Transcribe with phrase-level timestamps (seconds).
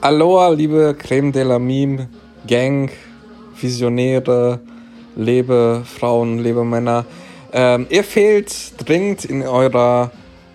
[0.00, 2.08] Aloha, liebe Creme de la Mime
[2.46, 2.88] Gang,
[3.60, 4.60] Visionäre,
[5.16, 7.04] lebe Frauen, lebe Männer.
[7.52, 10.12] Ähm, ihr fehlt dringend in eurer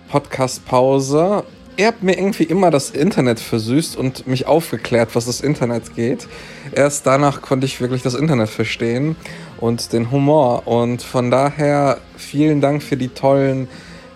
[0.10, 1.44] Podcast-Pause.
[1.76, 6.26] Ihr habt mir irgendwie immer das Internet versüßt und mich aufgeklärt, was das Internet geht.
[6.72, 9.18] Erst danach konnte ich wirklich das Internet verstehen
[9.60, 10.68] und den Humor.
[10.68, 13.68] Und von daher vielen Dank für die tollen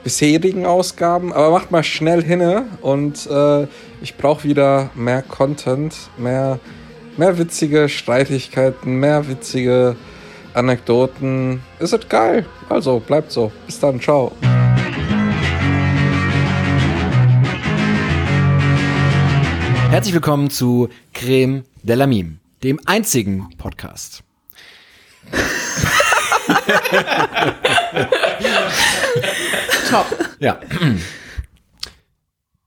[0.07, 1.33] bisherigen Ausgaben.
[1.33, 3.67] Aber macht mal schnell hinne und äh,
[4.01, 6.59] ich brauche wieder mehr Content, mehr,
[7.17, 9.97] mehr witzige Streitigkeiten, mehr witzige
[10.53, 11.61] Anekdoten.
[11.79, 12.45] Ist es geil?
[12.69, 13.51] Also bleibt so.
[13.65, 14.31] Bis dann, ciao.
[19.89, 24.23] Herzlich willkommen zu Creme de la Mime, dem einzigen Podcast.
[29.89, 30.05] Top.
[30.39, 30.59] Ja.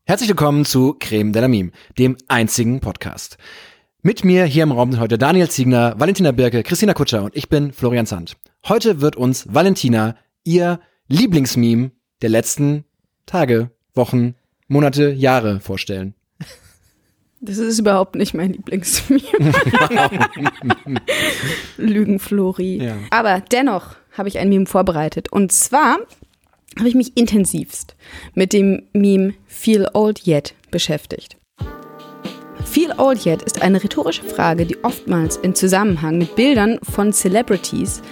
[0.04, 3.36] Herzlich willkommen zu Creme de la Mime, dem einzigen Podcast.
[4.00, 7.50] Mit mir hier im Raum sind heute Daniel Ziegner, Valentina Birke, Christina Kutscher und ich
[7.50, 8.38] bin Florian Zandt.
[8.66, 11.90] Heute wird uns Valentina ihr Lieblingsmeme
[12.22, 12.84] der letzten
[13.26, 14.34] Tage, Wochen,
[14.66, 16.14] Monate, Jahre vorstellen.
[17.42, 19.22] Das ist überhaupt nicht mein Lieblingsmeme.
[21.76, 22.82] Lügenflori.
[22.82, 22.96] Ja.
[23.10, 25.30] Aber dennoch habe ich ein Meme vorbereitet.
[25.30, 25.98] Und zwar
[26.78, 27.96] habe ich mich intensivst
[28.34, 31.36] mit dem Meme Feel Old Yet beschäftigt.
[32.64, 38.02] Feel Old Yet ist eine rhetorische Frage, die oftmals in Zusammenhang mit Bildern von Celebrities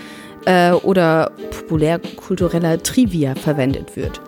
[0.46, 4.20] äh, oder populärkultureller Trivia verwendet wird.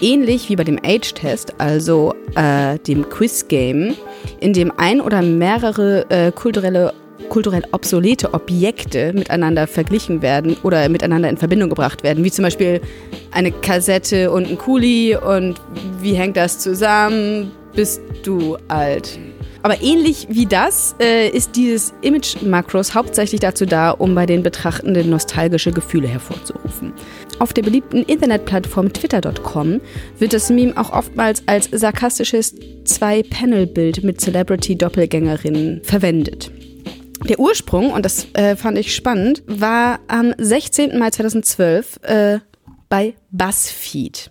[0.00, 3.94] Ähnlich wie bei dem Age-Test, also äh, dem Quiz-Game,
[4.40, 6.94] in dem ein oder mehrere äh, kulturelle
[7.28, 12.80] kulturell obsolete Objekte miteinander verglichen werden oder miteinander in Verbindung gebracht werden, wie zum Beispiel
[13.30, 15.60] eine Kassette und ein Kuli und
[16.00, 17.50] wie hängt das zusammen?
[17.74, 19.18] Bist du alt?
[19.64, 25.08] Aber ähnlich wie das äh, ist dieses Image-Makros hauptsächlich dazu da, um bei den Betrachtenden
[25.08, 26.92] nostalgische Gefühle hervorzurufen.
[27.38, 29.80] Auf der beliebten Internetplattform twitter.com
[30.18, 32.54] wird das Meme auch oftmals als sarkastisches
[32.84, 36.52] Zwei-Panel-Bild mit Celebrity-Doppelgängerinnen verwendet.
[37.28, 40.98] Der Ursprung, und das äh, fand ich spannend, war am 16.
[40.98, 42.38] Mai 2012 äh,
[42.90, 44.30] bei BuzzFeed.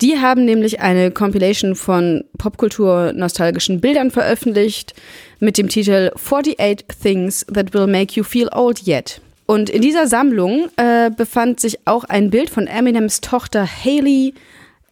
[0.00, 4.94] Die haben nämlich eine Compilation von Popkultur-nostalgischen Bildern veröffentlicht
[5.40, 9.20] mit dem Titel 48 Things That Will Make You Feel Old Yet.
[9.46, 14.34] Und in dieser Sammlung äh, befand sich auch ein Bild von Eminems Tochter Haley.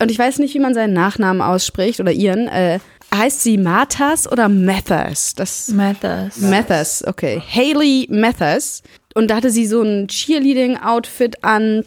[0.00, 2.48] Und ich weiß nicht, wie man seinen Nachnamen ausspricht oder ihren.
[2.48, 2.80] Äh,
[3.18, 5.34] heißt sie Mathas oder Mathers?
[5.34, 6.38] Das Mathers.
[6.38, 7.40] Mathers, okay.
[7.40, 8.82] Haley Mathers.
[9.14, 11.84] Und da hatte sie so ein Cheerleading-Outfit an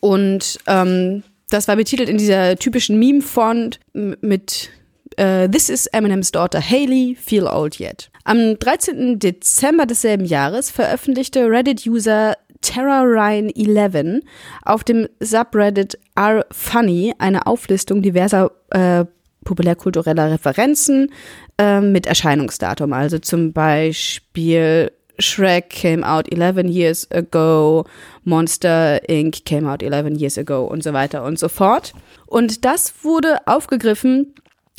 [0.00, 4.70] und ähm, das war betitelt in dieser typischen Meme-Font mit
[5.16, 8.10] äh, This is Eminems Daughter Haley, Feel Old Yet.
[8.24, 9.18] Am 13.
[9.18, 14.22] Dezember desselben Jahres veröffentlichte Reddit-User TerraRyan11
[14.64, 19.04] auf dem Subreddit rfunny eine Auflistung diverser äh,
[19.44, 21.12] populärkultureller Referenzen
[21.58, 22.92] äh, mit Erscheinungsdatum.
[22.92, 27.84] Also zum Beispiel Shrek came out 11 years ago,
[28.24, 29.44] Monster Inc.
[29.44, 31.92] came out 11 years ago und so weiter und so fort.
[32.26, 34.34] Und das wurde aufgegriffen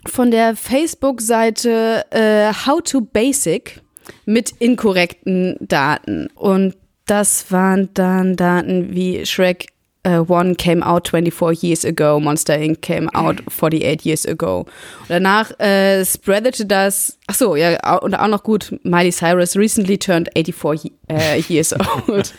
[0.05, 3.81] von der Facebook-Seite äh, How to Basic
[4.25, 6.27] mit inkorrekten Daten.
[6.35, 6.75] Und
[7.05, 9.72] das waren dann Daten wie Shrek
[10.05, 12.81] uh, One came out 24 years ago, Monster Inc.
[12.81, 14.59] came out 48 years ago.
[15.01, 19.97] Und danach äh, spreadete das, ach so, ja, und auch noch gut, Miley Cyrus recently
[19.97, 21.73] turned 84 ye- äh, years
[22.07, 22.33] old.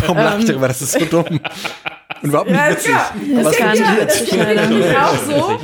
[0.00, 0.68] Warum lacht ihr darüber?
[0.68, 1.40] Das ist so dumm.
[2.22, 2.94] Und überhaupt nicht witzig.
[3.34, 4.62] Das nicht witzig, leider.
[4.64, 5.58] Finde ich auch so.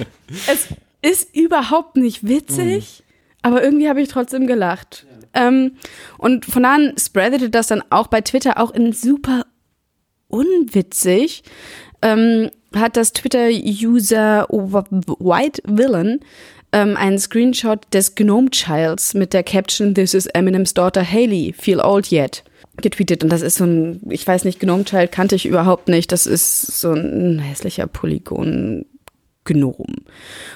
[0.47, 0.69] Es
[1.03, 3.03] ist überhaupt nicht witzig,
[3.43, 5.07] aber irgendwie habe ich trotzdem gelacht.
[5.35, 5.73] Ähm,
[6.17, 9.45] und von da an spreadete das dann auch bei Twitter auch in super
[10.29, 11.43] unwitzig.
[12.03, 16.21] Ähm, hat das Twitter-User White Villain
[16.73, 21.81] ähm, einen Screenshot des Gnome Childs mit der Caption This is Eminems daughter Haley, feel
[21.81, 22.45] old yet
[22.83, 26.13] getweetet und das ist so ein, ich weiß nicht, Gnome Child kannte ich überhaupt nicht,
[26.13, 28.85] das ist so ein hässlicher Polygon
[29.45, 29.87] Gnom.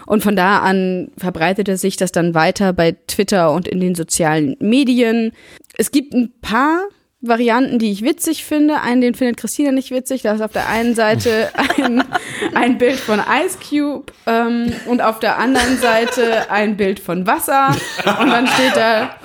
[0.06, 4.56] Und von da an verbreitete sich das dann weiter bei Twitter und in den sozialen
[4.58, 5.32] Medien.
[5.78, 6.82] Es gibt ein paar
[7.22, 8.80] Varianten, die ich witzig finde.
[8.80, 10.22] Einen, den findet Christina nicht witzig.
[10.22, 12.02] Da ist auf der einen Seite ein,
[12.54, 17.76] ein Bild von Ice Cube ähm, und auf der anderen Seite ein Bild von Wasser.
[18.20, 19.16] Und dann steht da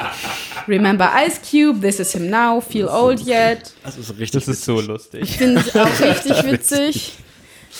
[0.67, 3.73] Remember Ice Cube, this is him now, feel old yet.
[3.83, 5.21] Das ist richtig Das ist so lustig.
[5.21, 7.13] Ich finde es auch richtig witzig.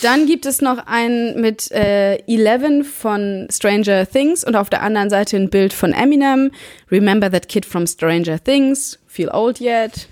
[0.02, 5.10] Dann gibt es noch einen mit äh, Eleven von Stranger Things und auf der anderen
[5.10, 6.52] Seite ein Bild von Eminem.
[6.92, 9.00] Remember that kid from Stranger Things?
[9.16, 10.10] Feel old yet?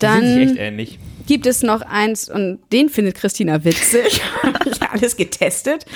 [0.00, 0.98] Dann echt ähnlich.
[1.28, 4.20] gibt es noch eins und den findet Christina witzig.
[4.66, 5.86] Ich alles getestet.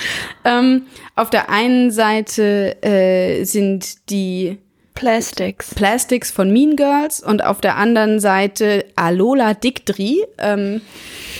[0.45, 0.83] Ähm,
[1.15, 4.57] auf der einen Seite äh, sind die
[4.93, 5.75] Plastics.
[5.75, 10.81] Plastics von Mean Girls und auf der anderen Seite Alola Dictri, ähm,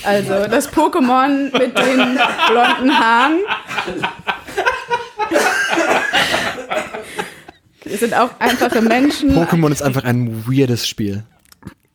[0.04, 2.18] also das Pokémon mit den
[2.50, 3.38] blonden Haaren.
[7.88, 9.32] Wir sind auch einfache Menschen.
[9.36, 11.22] Pokémon ist einfach ein weirdes Spiel.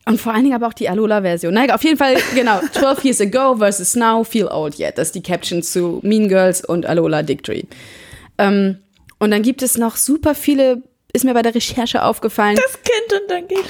[0.05, 1.53] Und vor allen Dingen aber auch die Alola-Version.
[1.53, 2.59] Naja, auf jeden Fall, genau.
[2.71, 4.97] 12 years ago versus now, feel old yet.
[4.97, 7.67] Das ist die Caption zu Mean Girls und Alola Dictory.
[8.38, 8.77] Ähm,
[9.19, 10.81] und dann gibt es noch super viele,
[11.13, 12.55] ist mir bei der Recherche aufgefallen.
[12.55, 13.61] Das Kind und Angela.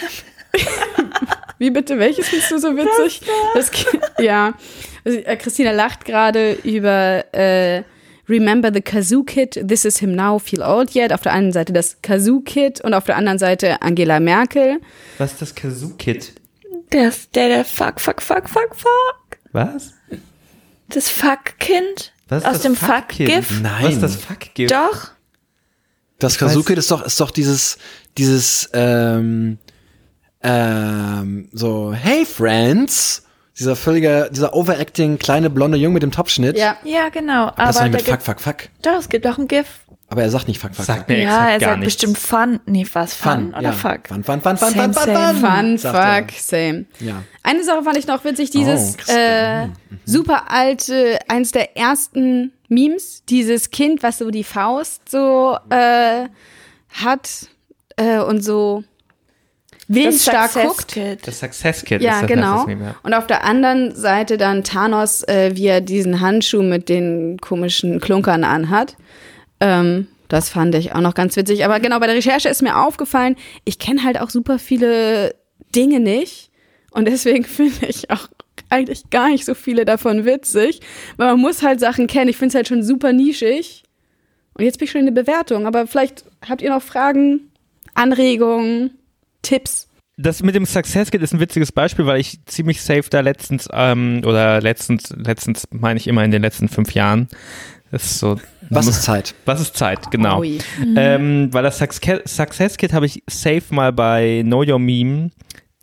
[1.59, 1.99] Wie bitte?
[1.99, 3.21] Welches findest du so witzig?
[3.53, 4.53] Das, Kind- ja.
[5.03, 7.83] Also, Christina lacht gerade über äh,
[8.31, 11.11] Remember the Kazoo Kid, This is him now, feel old yet.
[11.11, 14.79] Auf der einen Seite das Kazoo Kid und auf der anderen Seite Angela Merkel.
[15.17, 16.33] Was ist das Kazoo-Kid?
[16.91, 19.37] Das, der, der Fuck, Fuck, Fuck, Fuck, Fuck.
[19.51, 19.93] Was?
[20.87, 22.13] Das Fuck-Kind.
[22.29, 23.29] Was ist Aus das dem Fuck-Kind?
[23.29, 23.61] Fuck-GIF.
[23.61, 23.83] Nein.
[23.83, 24.71] Was ist das Fuck-Gift?
[24.71, 25.11] Doch.
[26.19, 27.77] Das Kazuki ist doch, ist doch dieses,
[28.17, 29.57] dieses, ähm,
[30.41, 33.23] ähm, so, hey Friends,
[33.61, 36.57] dieser völlige, dieser overacting kleine blonde Junge mit dem Topschnitt.
[36.57, 36.77] Ja.
[36.83, 37.51] Ja, genau.
[37.55, 38.55] Das Aber war da mit Fuck, Fuck, Fuck.
[38.81, 39.67] doch, es gibt auch ein GIF.
[40.09, 41.07] Aber er sagt nicht Fuck, Fuck, Sagt Fuck.
[41.09, 41.93] mir ja, exakt er gar sagt nichts.
[41.95, 42.59] bestimmt Fun.
[42.65, 43.13] Nee, was?
[43.13, 43.71] Fun, Fun, oder ja.
[43.71, 44.07] Fuck?
[44.09, 45.39] Fun, fun, fun, fun, Same, fun, fun, same.
[45.39, 45.77] fun.
[45.77, 46.21] Fun, er.
[46.23, 46.85] fuck, same.
[46.99, 47.23] Ja.
[47.43, 49.67] Eine Sache fand ich noch witzig, dieses Oh, äh,
[50.05, 56.25] super alte, eins der ersten Memes, dieses Kind, was so die Faust so äh,
[56.89, 57.29] hat
[57.95, 58.83] äh, und so
[59.93, 60.87] willensstark Success guckt.
[60.89, 61.27] Kid.
[61.27, 62.55] Das Success-Kid Ja, ist das genau.
[62.57, 62.95] das Meme, ja.
[63.03, 67.99] Und auf der anderen Seite dann Thanos, äh, wie er diesen Handschuh mit den komischen
[67.99, 68.95] Klunkern anhat.
[69.59, 71.65] Ähm, das fand ich auch noch ganz witzig.
[71.65, 73.35] Aber genau, bei der Recherche ist mir aufgefallen,
[73.65, 75.35] ich kenne halt auch super viele
[75.75, 76.51] Dinge nicht.
[76.91, 78.27] Und deswegen finde ich auch
[78.69, 80.79] eigentlich gar nicht so viele davon witzig.
[81.17, 82.29] Weil man muss halt Sachen kennen.
[82.29, 83.83] Ich finde es halt schon super nischig.
[84.53, 85.67] Und jetzt bin ich schon in der Bewertung.
[85.67, 87.51] Aber vielleicht habt ihr noch Fragen,
[87.93, 88.97] Anregungen,
[89.41, 89.87] Tipps.
[90.17, 93.67] Das mit dem Success Kit ist ein witziges Beispiel, weil ich ziemlich safe da letztens,
[93.73, 97.27] ähm, oder letztens, letztens meine ich immer in den letzten fünf Jahren.
[97.91, 98.39] Das ist so.
[98.69, 99.33] Was ist Zeit?
[99.45, 100.39] Was ist Zeit, genau.
[100.39, 100.59] Ui.
[100.95, 105.31] Ähm, weil das Succe- Success Kit habe ich safe mal bei Know Your Meme,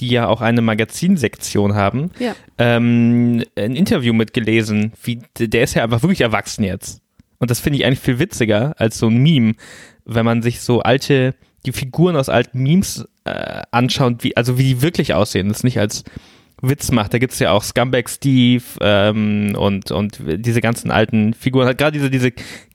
[0.01, 2.35] die ja auch eine Magazinsektion haben, Ja.
[2.59, 4.93] ähm, ein Interview mitgelesen.
[5.03, 7.01] Wie, der ist ja einfach wirklich erwachsen jetzt.
[7.39, 9.55] Und das finde ich eigentlich viel witziger als so ein Meme,
[10.05, 11.35] wenn man sich so alte,
[11.67, 15.49] die Figuren aus alten Memes äh, anschaut, wie, also wie die wirklich aussehen.
[15.49, 16.05] Das nicht als
[16.61, 17.15] Witz macht.
[17.15, 21.93] Da gibt's ja auch Scumbag Steve ähm, und, und diese ganzen alten Figuren, halt gerade
[21.93, 22.33] diese, diese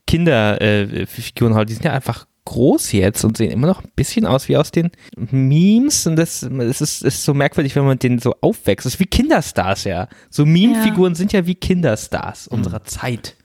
[0.07, 4.25] Kinderfiguren äh, halt, die sind ja einfach groß jetzt und sehen immer noch ein bisschen
[4.25, 8.19] aus wie aus den Memes und das, das ist, ist so merkwürdig, wenn man denen
[8.19, 8.86] so aufwächst.
[8.86, 10.07] Das ist wie Kinderstars, ja.
[10.30, 13.36] So Meme-Figuren sind ja wie Kinderstars unserer Zeit.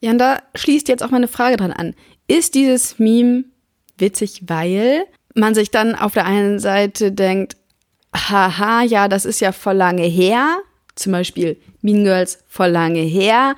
[0.00, 1.94] Ja, und da schließt jetzt auch meine Frage dran an.
[2.28, 3.44] Ist dieses Meme
[3.98, 5.04] witzig, weil
[5.34, 7.56] man sich dann auf der einen Seite denkt,
[8.14, 10.58] haha, ja, das ist ja voll lange her,
[10.94, 13.54] zum Beispiel Mean Girls voll lange her.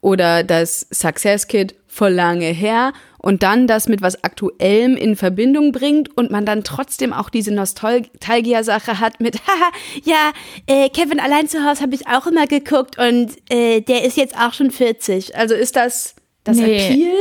[0.00, 5.72] Oder das Success Kid voll lange her und dann das mit was Aktuellem in Verbindung
[5.72, 9.70] bringt und man dann trotzdem auch diese Nostalgia-Sache hat mit, haha,
[10.04, 10.32] ja,
[10.66, 14.36] äh, Kevin allein zu Hause habe ich auch immer geguckt und äh, der ist jetzt
[14.36, 15.36] auch schon 40.
[15.36, 16.76] Also ist das das Nee.
[16.76, 17.12] Appeal?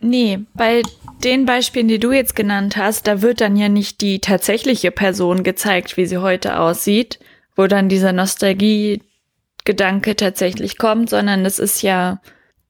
[0.00, 0.82] Nee, bei
[1.24, 5.42] den Beispielen, die du jetzt genannt hast, da wird dann ja nicht die tatsächliche Person
[5.42, 7.18] gezeigt, wie sie heute aussieht,
[7.56, 12.20] wo dann dieser Nostalgie-Gedanke tatsächlich kommt, sondern es ist ja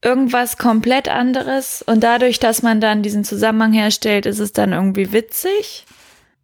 [0.03, 5.13] irgendwas komplett anderes und dadurch, dass man dann diesen Zusammenhang herstellt, ist es dann irgendwie
[5.13, 5.87] witzig.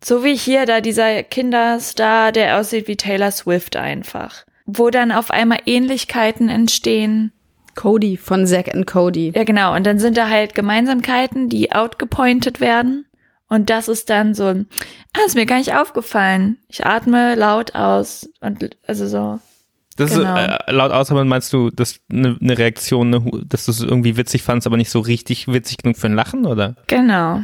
[0.02, 4.44] So wie hier da dieser Kinderstar, der aussieht wie Taylor Swift einfach.
[4.66, 7.32] Wo dann auf einmal Ähnlichkeiten entstehen.
[7.74, 9.32] Cody von Zack and Cody.
[9.34, 9.74] Ja, genau.
[9.74, 13.06] Und dann sind da halt Gemeinsamkeiten, die outgepointet werden.
[13.48, 14.66] Und das ist dann so, ein,
[15.12, 16.58] ah, ist mir gar nicht aufgefallen.
[16.68, 19.40] Ich atme laut aus und also so.
[19.96, 20.34] Das Genau.
[20.36, 24.16] ist äh, laut Aussagen meinst du, dass eine ne Reaktion, ne, dass du es irgendwie
[24.16, 26.74] witzig fandst, aber nicht so richtig witzig genug für ein Lachen, oder?
[26.88, 27.40] Genau.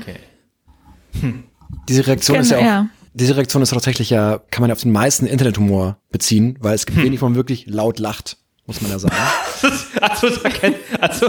[1.89, 2.87] Diese Reaktion ist ja auch, Genau, ja.
[3.15, 6.99] diese Reaktion ist tatsächlich ja, kann man auf den meisten Internethumor beziehen, weil es gibt
[6.99, 7.05] Hm.
[7.05, 9.15] wenig, wo man wirklich laut lacht, muss man ja sagen.
[10.01, 10.29] Also,
[11.01, 11.27] also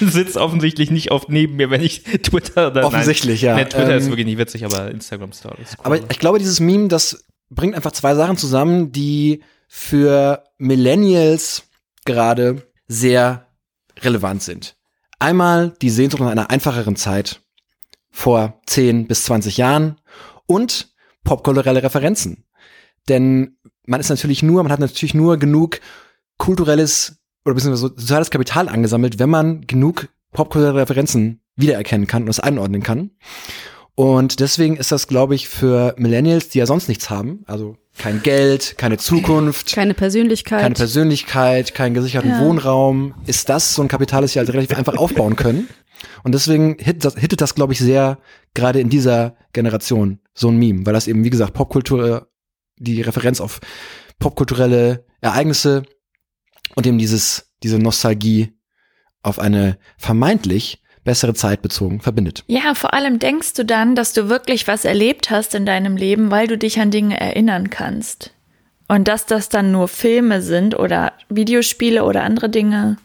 [0.00, 3.56] sitzt offensichtlich nicht oft neben mir, wenn ich Twitter oder Offensichtlich, nein, ja.
[3.56, 5.76] Nee, Twitter ist Ähm, wirklich nicht witzig, aber Instagram Stories.
[5.82, 11.64] Aber ich glaube, dieses Meme, das bringt einfach zwei Sachen zusammen, die für Millennials
[12.04, 13.46] gerade sehr
[14.00, 14.76] relevant sind.
[15.18, 17.42] Einmal die Sehnsucht nach einer einfacheren Zeit
[18.10, 20.00] vor 10 bis 20 Jahren
[20.46, 22.44] und popkulturelle Referenzen.
[23.08, 25.80] Denn man ist natürlich nur, man hat natürlich nur genug
[26.38, 32.40] kulturelles oder beziehungsweise soziales Kapital angesammelt, wenn man genug popkulturelle Referenzen wiedererkennen kann und es
[32.40, 33.10] einordnen kann.
[33.94, 38.22] Und deswegen ist das, glaube ich, für Millennials, die ja sonst nichts haben, also kein
[38.22, 40.62] Geld, keine Zukunft, Keine Persönlichkeit.
[40.62, 42.40] keine Persönlichkeit, keinen gesicherten Ja.
[42.40, 45.68] Wohnraum, ist das so ein Kapital, das sie halt relativ einfach aufbauen können.
[46.22, 48.18] Und deswegen hittet das, hittet das glaube ich, sehr
[48.54, 52.28] gerade in dieser Generation so ein Meme, weil das eben, wie gesagt, Popkultur,
[52.78, 53.60] die Referenz auf
[54.18, 55.82] popkulturelle Ereignisse
[56.74, 58.52] und eben dieses, diese Nostalgie
[59.22, 62.44] auf eine vermeintlich bessere Zeit bezogen verbindet.
[62.46, 66.30] Ja, vor allem denkst du dann, dass du wirklich was erlebt hast in deinem Leben,
[66.30, 68.32] weil du dich an Dinge erinnern kannst.
[68.88, 72.96] Und dass das dann nur Filme sind oder Videospiele oder andere Dinge.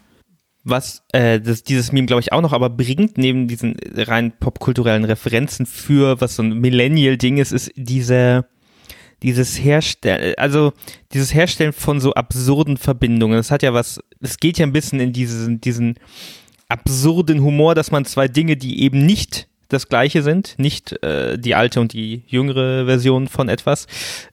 [0.64, 5.04] was äh, das, dieses Meme, glaube ich, auch noch aber bringt, neben diesen rein popkulturellen
[5.04, 8.46] Referenzen für, was so ein Millennial-Ding ist, ist diese,
[9.22, 10.72] dieses Herstellen, also
[11.12, 13.36] dieses Herstellen von so absurden Verbindungen.
[13.36, 15.94] Das hat ja was, es geht ja ein bisschen in diesen, diesen
[16.68, 21.54] absurden Humor, dass man zwei Dinge, die eben nicht das gleiche sind, nicht äh, die
[21.54, 23.86] alte und die jüngere Version von etwas,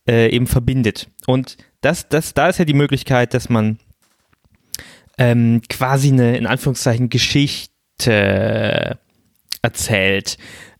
[0.07, 1.09] äh, eben verbindet.
[1.25, 3.79] Und das, das, da ist ja die Möglichkeit, dass man
[5.17, 8.99] ähm, quasi eine, in Anführungszeichen, Geschichte
[9.61, 10.37] erzählt,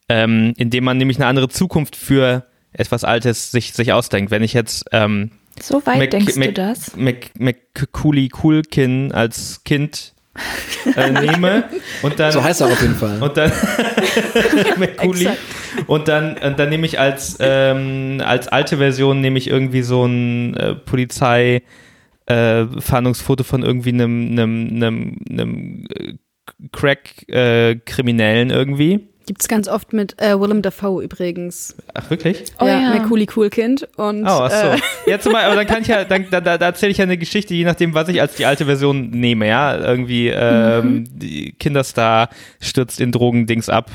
[0.10, 4.32] ähm, indem man nämlich eine andere Zukunft für etwas Altes sich, sich ausdenkt.
[4.32, 5.32] Wenn ich jetzt ähm,
[5.62, 6.96] So weit Mac- denkst Mac- du das?
[6.96, 10.14] Mac, Macaulay Culkin als Kind
[10.96, 11.66] äh, nehme
[12.02, 13.22] und dann So heißt er auf jeden Fall.
[13.22, 13.52] und dann
[15.00, 15.38] Exakt.
[15.88, 20.06] und dann und dann nehme ich als ähm, als alte Version nehme ich irgendwie so
[20.06, 21.62] ein äh, Polizei
[22.26, 26.14] äh, Fahndungsfoto von irgendwie einem einem einem, einem äh,
[26.72, 29.08] Crack äh, Kriminellen irgendwie.
[29.26, 31.76] Gibt's ganz oft mit äh, Willem Dafoe übrigens.
[31.94, 32.44] Ach wirklich?
[32.60, 32.94] Oh ja.
[32.94, 34.68] Macaulay Culkind und Oh, ach so.
[34.68, 34.78] äh,
[35.12, 37.04] Ja, zum Beispiel, aber dann kann ich ja, dann, da, da, da erzähle ich ja
[37.04, 39.78] eine Geschichte, je nachdem, was ich als die alte Version nehme, ja.
[39.78, 43.90] Irgendwie, ähm, die Kinderstar stürzt in Drogendings ab.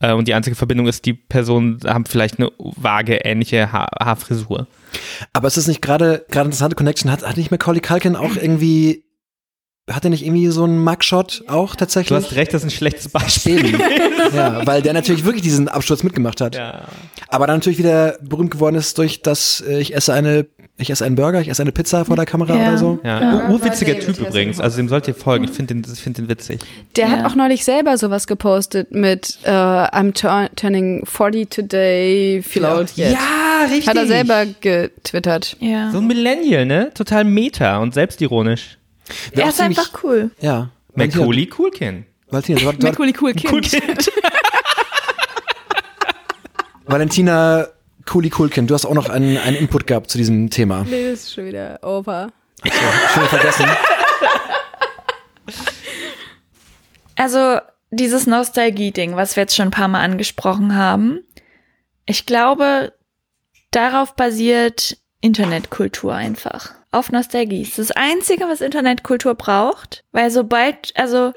[0.00, 4.66] Äh, und die einzige Verbindung ist, die Person haben vielleicht eine vage ähnliche ha Haarfrisur.
[5.32, 7.10] Aber es ist nicht gerade gerade interessante Connection.
[7.10, 9.04] Hat, hat nicht Macaulay Culkin auch irgendwie,
[9.90, 12.08] hat er nicht irgendwie so einen Mugshot auch tatsächlich?
[12.08, 13.66] Du hast recht, das ist ein schlechtes Beispiel.
[13.66, 13.78] Eben.
[14.34, 16.54] ja, weil der natürlich wirklich diesen Absturz mitgemacht hat.
[16.54, 16.84] Ja.
[17.28, 20.46] Aber dann natürlich wieder berühmt geworden ist durch das, äh, ich esse eine,
[20.78, 22.68] ich esse einen Burger, ich esse eine Pizza vor der Kamera Ja.
[22.68, 22.98] oder so.
[23.04, 23.34] Ja, Ja.
[23.48, 24.58] Ur- urwitziger Typ übrigens.
[24.58, 25.44] Also dem sollt ihr folgen.
[25.44, 26.60] Ich finde den, ich find den witzig.
[26.96, 27.10] der Ja.
[27.10, 32.96] hat auch neulich selber sowas gepostet mit äh, I'm tur turning 40 today, feel old
[32.96, 33.12] yet.
[33.12, 33.86] Ja, richtig.
[33.88, 35.56] Hat er selber getwittert.
[35.60, 35.90] Ja.
[35.92, 36.90] So ein Millennial, ne?
[36.94, 38.78] Total meta und selbstironisch.
[39.32, 40.30] Wer er ist ziemlich- einfach cool.
[40.40, 40.70] Ja.
[40.94, 42.06] Macaulay Culkin.
[42.30, 43.62] Valentina, du, du, Macaulay Culkin.
[46.86, 47.66] Valentina
[48.06, 50.84] Cooley Kulkin, du hast auch noch einen, einen Input gehabt zu diesem Thema.
[50.84, 52.30] Nee, das ist schon wieder over.
[52.62, 53.66] Schon wieder vergessen.
[57.16, 57.60] Also
[57.92, 61.20] dieses Nostalgie-Ding, was wir jetzt schon ein paar Mal angesprochen haben,
[62.06, 62.92] ich glaube,
[63.70, 66.72] darauf basiert Internetkultur einfach.
[66.94, 67.62] Auf Nostalgie.
[67.62, 71.32] Es ist das Einzige, was Internetkultur braucht, weil sobald, also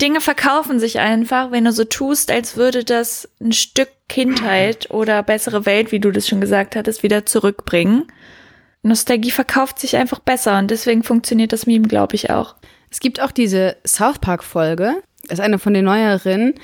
[0.00, 5.22] Dinge verkaufen sich einfach, wenn du so tust, als würde das ein Stück Kindheit oder
[5.22, 8.06] bessere Welt, wie du das schon gesagt hattest, wieder zurückbringen.
[8.82, 12.56] Nostalgie verkauft sich einfach besser und deswegen funktioniert das Meme, glaube ich, auch.
[12.90, 16.54] Es gibt auch diese South Park-Folge, das ist eine von den neueren,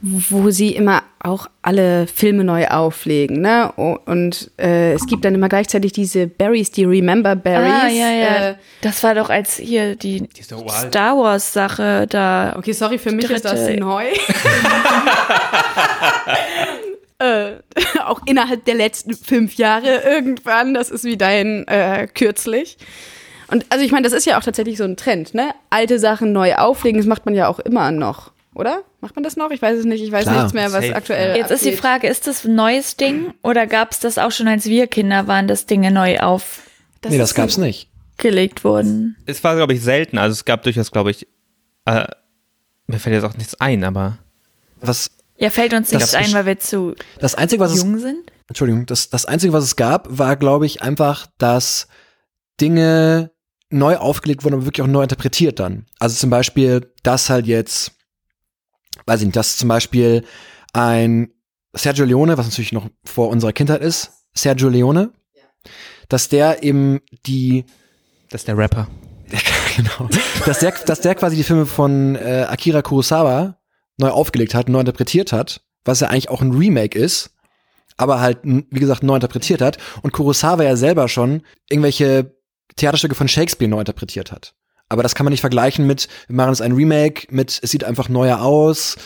[0.00, 3.72] wo sie immer auch alle Filme neu auflegen, ne?
[3.72, 7.72] Und äh, es gibt dann immer gleichzeitig diese Berries, die Remember Berries.
[7.72, 8.50] Ah, ja, ja.
[8.50, 10.88] Äh, das war doch als hier die uralt.
[10.88, 12.54] Star Wars Sache da.
[12.56, 13.80] okay, sorry, für mich ist das Dritte.
[13.80, 14.04] neu.
[17.18, 17.52] äh,
[18.04, 22.78] auch innerhalb der letzten fünf Jahre irgendwann, das ist wie dein äh, kürzlich.
[23.50, 25.50] Und also ich meine, das ist ja auch tatsächlich so ein Trend, ne?
[25.70, 28.82] Alte Sachen neu auflegen, das macht man ja auch immer noch, oder?
[29.00, 29.50] Macht man das noch?
[29.50, 30.36] Ich weiß es nicht, ich weiß Klar.
[30.36, 31.80] nichts mehr, was Safe, aktuell Jetzt ist die abgeht.
[31.80, 35.26] Frage, ist das ein neues Ding oder gab es das auch schon, als wir Kinder
[35.26, 36.68] waren, dass Dinge neu aufgelegt
[37.10, 37.88] nee, das gab's nicht.
[38.62, 39.16] wurden?
[39.26, 40.18] Es war, glaube ich, selten.
[40.18, 41.26] Also es gab durchaus, glaube ich,
[41.86, 42.06] äh,
[42.86, 44.18] mir fällt jetzt auch nichts ein, aber
[44.80, 47.98] Was, Ja, fällt uns Das nichts ein, weil wir zu das Einzige, was es, jung
[47.98, 48.32] sind?
[48.48, 51.86] Entschuldigung, das, das Einzige, was es gab, war, glaube ich, einfach, dass
[52.60, 53.30] Dinge
[53.70, 55.86] neu aufgelegt wurden, aber wirklich auch neu interpretiert dann.
[55.98, 57.92] Also zum Beispiel, dass halt jetzt,
[59.06, 60.24] weiß ich nicht, dass zum Beispiel
[60.72, 61.30] ein
[61.74, 65.12] Sergio Leone, was natürlich noch vor unserer Kindheit ist, Sergio Leone,
[66.08, 67.64] dass der eben die,
[68.30, 68.88] das ist der Rapper.
[69.76, 70.08] genau.
[70.46, 73.58] Dass der, dass der quasi die Filme von äh, Akira Kurosawa
[73.98, 77.34] neu aufgelegt hat, neu interpretiert hat, was ja eigentlich auch ein Remake ist,
[77.96, 79.76] aber halt, wie gesagt, neu interpretiert hat.
[80.02, 82.37] Und Kurosawa ja selber schon irgendwelche
[82.78, 84.54] Theaterstücke von Shakespeare neu interpretiert hat.
[84.88, 87.84] Aber das kann man nicht vergleichen mit, wir machen jetzt ein Remake mit, es sieht
[87.84, 88.96] einfach neuer aus.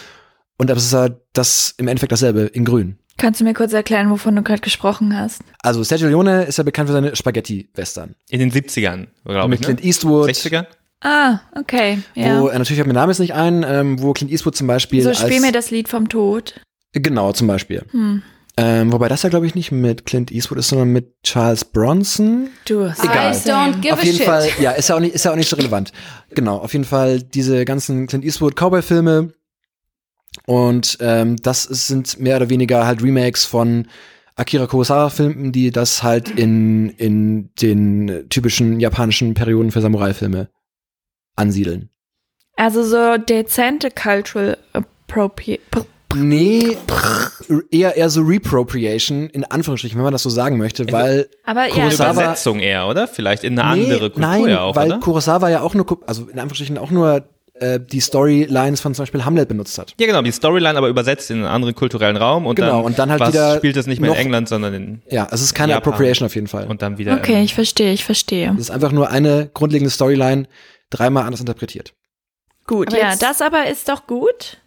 [0.59, 2.99] Und das ist halt das im Endeffekt dasselbe in grün.
[3.19, 5.43] Kannst du mir kurz erklären, wovon du gerade gesprochen hast?
[5.61, 8.15] Also Sergio Leone ist ja bekannt für seine Spaghetti-Western.
[8.31, 9.67] In den 70ern, glaube Mit ich.
[9.67, 9.87] Clint Ne?
[9.87, 10.31] Eastwood.
[10.31, 10.67] 60er?
[11.01, 11.99] Ah, okay.
[12.15, 12.41] Ja.
[12.41, 14.67] Wo, äh, natürlich fällt mir der Name jetzt nicht ein, ähm, wo Clint Eastwood zum
[14.69, 15.03] Beispiel.
[15.03, 16.61] so spiel als, mir das Lied vom Tod.
[16.93, 17.85] Genau, zum Beispiel.
[17.91, 18.23] Hm.
[18.57, 22.51] Ähm, wobei das ja, glaube ich, nicht mit Clint Eastwood ist, sondern mit Charles Bronson.
[22.67, 23.33] Du hast Egal.
[23.33, 24.27] I don't give auf a jeden shit.
[24.27, 25.93] Fall, ja, ist ja, auch nicht, ist ja auch nicht so relevant.
[26.31, 29.33] Genau, auf jeden Fall diese ganzen Clint Eastwood Cowboy-Filme.
[30.47, 33.87] Und ähm, das ist, sind mehr oder weniger halt Remakes von
[34.37, 40.49] Akira Kurosawa-Filmen, die das halt in, in den typischen japanischen Perioden für Samurai-Filme
[41.37, 41.89] ansiedeln.
[42.57, 45.87] Also so dezente Cultural Appropriation.
[46.15, 46.77] Nee,
[47.71, 51.75] eher, eher so Repropriation, in Anführungsstrichen, wenn man das so sagen möchte, weil Aber ja,
[51.87, 53.09] Kurosawa- Übersetzung eher, oder?
[53.09, 55.01] Vielleicht in eine Nee, andere Kultur nein, ja auch, weil oder?
[55.01, 59.25] Kurosawa ja auch nur, also in Anführungsstrichen auch nur äh, die Storylines von zum Beispiel
[59.25, 59.95] Hamlet benutzt hat.
[60.01, 62.99] Ja, genau, die Storyline aber übersetzt in einen anderen kulturellen Raum und Genau, dann, und
[62.99, 65.41] dann halt was wieder spielt es nicht mehr in noch- England, sondern in Ja, es
[65.43, 65.93] ist keine Japan.
[65.93, 66.67] Appropriation auf jeden Fall.
[66.67, 67.15] und dann wieder.
[67.15, 68.51] okay, ich verstehe, ich verstehe.
[68.55, 70.47] es ist einfach nur eine grundlegende Storyline
[70.91, 71.93] dreimal anders interpretiert.
[72.67, 74.59] Gut, Ja, jetzt- das aber ist doch gut.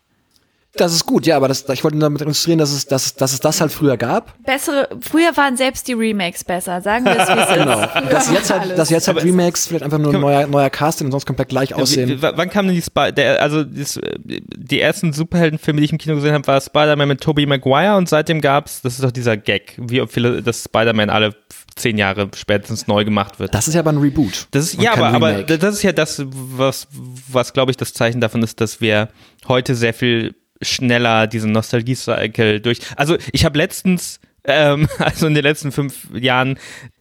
[0.78, 3.40] Das ist gut, ja, aber das, ich wollte damit illustrieren, dass es, dass, dass es
[3.40, 4.34] das halt früher gab.
[4.44, 7.56] Bessere, früher waren selbst die Remakes besser, sagen wir es wie es ist.
[7.56, 7.80] Genau.
[8.12, 11.08] Dass jetzt halt, dass jetzt halt Aber- Remakes vielleicht einfach nur ein neuer, neuer Casting
[11.08, 12.10] und sonst komplett gleich aussehen.
[12.10, 15.92] wie, wann kam denn die Spy der, also das, äh, die ersten Superheldenfilme, die ich
[15.92, 19.12] im Kino gesehen habe, war Spider-Man mit Tobey Maguire und seitdem gab's, das ist doch
[19.12, 21.36] dieser Gag, wie viele, dass Spider-Man alle
[21.76, 23.54] zehn Jahre spätestens neu gemacht wird.
[23.54, 24.48] Das ist ja aber ein Reboot.
[24.52, 26.88] Das ist, ja, aber, aber das ist ja das, was,
[27.28, 29.10] was glaube ich das Zeichen davon ist, dass wir
[29.48, 32.80] heute sehr viel schneller diesen Nostalgie-Cycle durch.
[32.96, 36.58] Also ich habe letztens, ähm, also in den letzten fünf Jahren,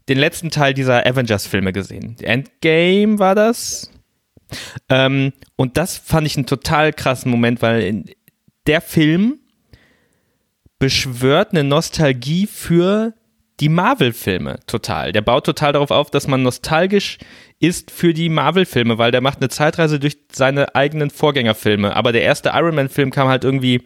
[0.08, 2.16] den letzten Teil dieser Avengers-Filme gesehen.
[2.20, 3.90] Endgame war das.
[4.88, 8.04] Ähm, und das fand ich einen total krassen Moment, weil
[8.66, 9.40] der Film
[10.78, 13.14] beschwört eine Nostalgie für
[13.60, 15.12] die Marvel-Filme total.
[15.12, 17.18] Der baut total darauf auf, dass man nostalgisch
[17.60, 21.94] ist für die Marvel-Filme, weil der macht eine Zeitreise durch seine eigenen Vorgängerfilme.
[21.94, 23.82] Aber der erste Iron Man-Film kam halt irgendwie,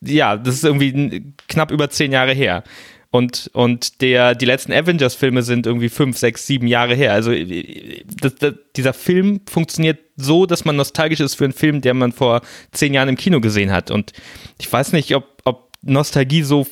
[0.00, 2.62] ja, das ist irgendwie knapp über zehn Jahre her.
[3.10, 7.12] Und, und der, die letzten Avengers-Filme sind irgendwie fünf, sechs, sieben Jahre her.
[7.14, 11.80] Also äh, das, das, dieser Film funktioniert so, dass man nostalgisch ist für einen Film,
[11.80, 13.90] den man vor zehn Jahren im Kino gesehen hat.
[13.90, 14.12] Und
[14.60, 16.66] ich weiß nicht, ob, ob Nostalgie so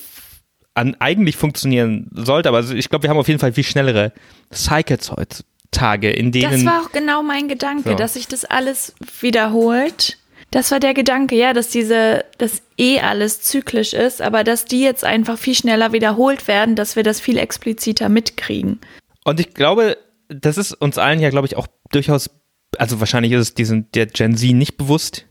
[0.76, 4.12] an eigentlich funktionieren sollte, aber ich glaube, wir haben auf jeden Fall viel schnellere
[4.52, 6.52] Cycles heutzutage, in denen.
[6.52, 7.94] Das war auch genau mein Gedanke, So.
[7.94, 10.18] dass sich das alles wiederholt.
[10.50, 14.82] Das war der Gedanke, ja, dass diese, dass eh alles zyklisch ist, aber dass die
[14.82, 18.78] jetzt einfach viel schneller wiederholt werden, dass wir das viel expliziter mitkriegen.
[19.24, 19.96] Und ich glaube,
[20.28, 22.30] das ist uns allen ja, glaube ich, auch durchaus,
[22.78, 25.26] also wahrscheinlich ist es diesen, der Gen Z nicht bewusst.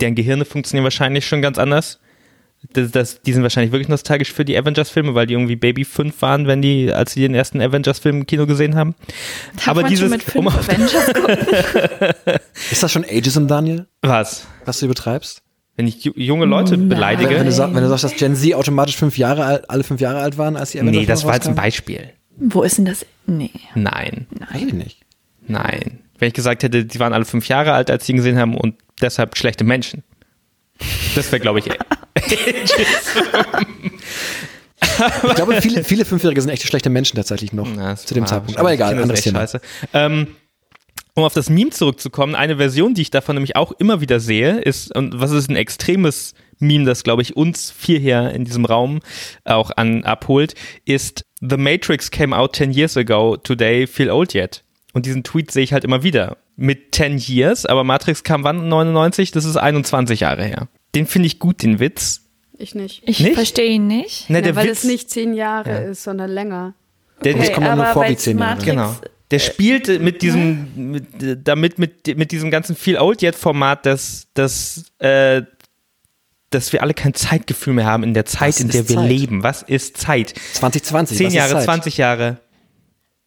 [0.00, 1.98] Deren Gehirne funktionieren wahrscheinlich schon ganz anders.
[2.74, 6.22] Das, das, die sind wahrscheinlich wirklich nostalgisch für die Avengers-Filme, weil die irgendwie Baby 5
[6.22, 8.94] waren, wenn die, als sie den ersten Avengers-Film im Kino gesehen haben.
[9.56, 10.92] Darf Aber man dieses, schon mit um Avengers?
[12.70, 14.46] Ist das schon Ageism, Daniel, was?
[14.64, 15.42] was du betreibst?
[15.76, 16.88] Wenn ich ju- junge Leute Nein.
[16.88, 17.30] beleidige?
[17.34, 20.00] Wenn du, sag, wenn du sagst, dass Gen Z automatisch fünf Jahre alt, alle fünf
[20.00, 21.54] Jahre alt waren, als die Avengers nee, das war jetzt ein?
[21.54, 22.10] Beispiel.
[22.36, 23.06] Wo ist denn das?
[23.26, 23.50] Nee.
[23.74, 24.26] Nein.
[24.52, 25.00] Weiß ich nicht.
[25.46, 26.00] Nein.
[26.18, 28.56] Wenn ich gesagt hätte, die waren alle fünf Jahre alt, als sie ihn gesehen haben
[28.56, 30.04] und deshalb schlechte Menschen.
[31.14, 31.66] Das wäre, glaube ich,
[35.24, 38.58] Ich glaube, viele, viele Fünfjährige sind echt schlechte Menschen tatsächlich noch Na, zu dem Zeitpunkt.
[38.58, 39.40] Aber egal, anderes Thema.
[39.40, 39.60] Scheiße.
[39.94, 40.28] Ähm,
[41.14, 44.58] um auf das Meme zurückzukommen, eine Version, die ich davon nämlich auch immer wieder sehe,
[44.60, 48.64] ist, und was ist ein extremes Meme, das, glaube ich, uns vier hier in diesem
[48.64, 49.00] Raum
[49.44, 54.64] auch an, abholt, ist The Matrix came out 10 years ago, today feel old yet.
[54.94, 56.36] Und diesen Tweet sehe ich halt immer wieder.
[56.56, 58.68] Mit 10 years, aber Matrix kam wann?
[58.68, 59.32] 99?
[59.32, 60.68] Das ist 21 Jahre her.
[60.94, 62.20] Den finde ich gut, den Witz.
[62.58, 63.02] Ich nicht.
[63.06, 63.34] Ich Nicht?
[63.34, 64.28] verstehe ihn nicht.
[64.30, 66.74] Ne, Ja, der weil Witz, es nicht zehn Jahre ist, sondern länger.
[67.24, 68.50] der, Das kommt mir nur vor wie zehn Jahre.
[68.56, 68.94] Matrix- Genau.
[69.30, 71.06] Der spielt mit diesem, mit,
[71.48, 75.40] damit mit, mit diesem ganzen Feel Old Yet Format, dass, dass, äh,
[76.50, 79.08] dass wir alle kein Zeitgefühl mehr haben in der Zeit, Was in der wir Zeit?
[79.08, 79.42] leben.
[79.42, 80.34] Was ist Zeit?
[80.52, 81.16] 2020.
[81.16, 81.64] Zehn was ist Jahre, Zeit?
[81.64, 82.40] 20 Jahre.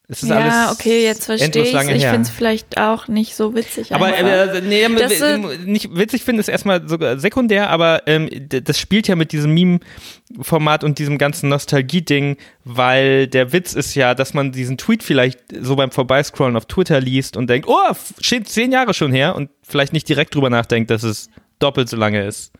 [0.07, 3.55] Es ist ja, alles okay, jetzt verstehe ich Ich finde es vielleicht auch nicht so
[3.55, 3.93] witzig.
[3.93, 4.55] Aber einfach.
[4.55, 9.07] äh, nee, Das, äh, nicht witzig finde ist erstmal sogar sekundär, aber ähm, das spielt
[9.07, 14.51] ja mit diesem Meme-Format und diesem ganzen Nostalgie-Ding, weil der Witz ist ja, dass man
[14.51, 18.93] diesen Tweet vielleicht so beim Vorbeiscrollen auf Twitter liest und denkt, oh, steht zehn Jahre
[18.93, 22.51] schon her und vielleicht nicht direkt drüber nachdenkt, dass es doppelt so lange ist.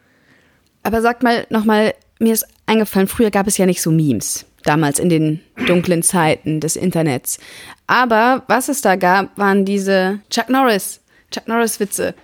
[0.82, 4.46] Aber sagt mal nochmal, mir ist eingefallen, früher gab es ja nicht so Memes.
[4.66, 7.38] Damals in den dunklen Zeiten des Internets.
[7.88, 11.02] Aber was es da gab, waren diese Chuck Norris,
[11.32, 12.16] Chuck Norris Witze.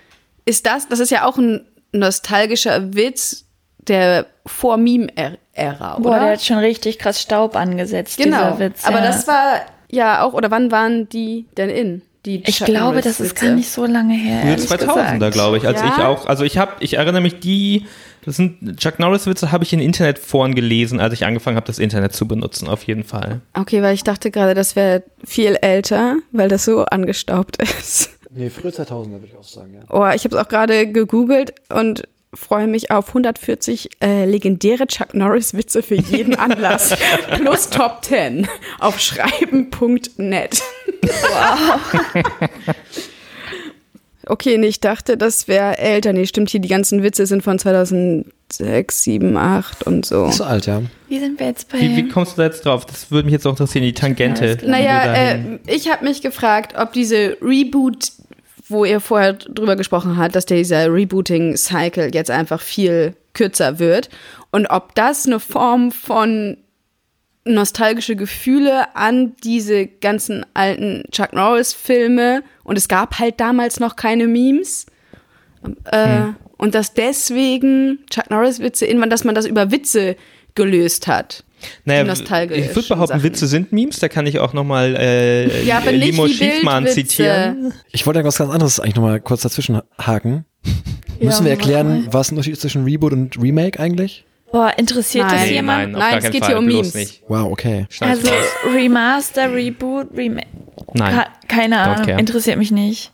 [0.44, 3.44] Ist das, das ist ja auch ein nostalgischer Witz
[3.86, 6.02] der vor Meme-Ära, oder?
[6.02, 8.52] Boah, der hat schon richtig krass Staub angesetzt, genau.
[8.52, 8.84] dieser Witz.
[8.84, 9.06] Aber ja.
[9.06, 12.02] das war ja auch, oder wann waren die denn in?
[12.24, 13.46] Die Ich glaube, Norris das ist Witze?
[13.46, 14.42] gar nicht so lange her.
[14.42, 15.32] Frühe ehrlich 2000er, gesagt.
[15.34, 15.88] glaube ich, als Ja?
[15.88, 17.86] ich auch, also ich habe, ich erinnere mich, die,
[18.24, 22.12] das sind Chuck Norris-Witze, habe ich in Internetforen gelesen, als ich angefangen habe, das Internet
[22.12, 23.40] zu benutzen, auf jeden Fall.
[23.54, 28.10] Okay, weil ich dachte gerade, das wäre viel älter, weil das so angestaubt ist.
[28.30, 29.80] Nee, frühe 2000er würde ich auch sagen, ja.
[29.90, 32.04] Oh, ich habe es auch gerade gegoogelt und
[32.34, 36.94] freue mich auf 140 äh, legendäre Chuck Norris Witze für jeden Anlass
[37.36, 40.62] plus Top 10 auf schreiben.net.
[41.02, 41.80] Wow.
[44.26, 46.12] Okay, nee, ich dachte, das wäre älter.
[46.12, 50.26] Nee, stimmt hier, die ganzen Witze sind von 2006, 7, 8 und so.
[50.26, 50.82] Ist so alt, ja.
[51.08, 51.80] Wie sind wir jetzt bei.
[51.80, 52.86] Wie, wie kommst du da jetzt drauf?
[52.86, 54.56] Das würde mich jetzt auch interessieren, die Tangente.
[54.56, 58.12] Du Naja, äh, ich habe mich gefragt, ob diese Reboot,
[58.68, 64.08] wo ihr vorher drüber gesprochen habt, dass dieser Rebooting-Cycle jetzt einfach viel kürzer wird
[64.52, 66.58] und ob das eine Form von
[67.44, 74.26] nostalgische Gefühle an diese ganzen alten Chuck Norris-Filme und es gab halt damals noch keine
[74.26, 74.86] Memes.
[75.86, 76.26] Äh,
[76.56, 80.16] Und dass deswegen Chuck Norris-Witze, irgendwann, dass man das über Witze
[80.54, 81.44] gelöst hat.
[81.84, 83.22] Naja, ich würde behaupten, Sachen.
[83.22, 87.72] Witze sind Memes, da kann ich auch nochmal äh, Ja, Limo Schiefmann zitieren.
[87.92, 90.44] Ich wollte was ganz anderes eigentlich nochmal kurz dazwischen haken.
[91.20, 94.24] Müssen wir erklären, was ein Unterschied ist zwischen Reboot und Remake eigentlich?
[94.52, 95.48] Boah, interessiert das Nein.
[95.48, 95.92] Nee, jemand?
[95.92, 96.94] nein, Nein, gar es geht Fall, hier um bloß Memes.
[96.94, 97.22] Nicht.
[97.26, 97.86] Wow, okay.
[97.88, 98.30] Schneid's Also.
[98.74, 100.46] Remaster, Reboot, Remake.
[100.92, 101.24] Nein.
[101.48, 103.12] Keine Ahnung, interessiert mich nicht.